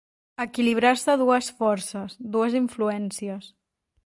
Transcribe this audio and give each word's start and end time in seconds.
Equilibrar-se 0.45 1.15
dues 1.23 1.49
forces, 1.59 2.17
dues 2.37 2.59
influències. 2.65 3.53